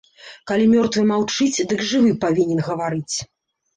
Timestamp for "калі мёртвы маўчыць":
0.51-1.63